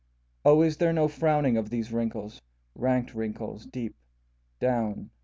[0.43, 2.41] Ó is there no frowning of these wrinkles,
[2.75, 3.95] rankéd wrinkles deep,
[4.59, 5.11] Dówn?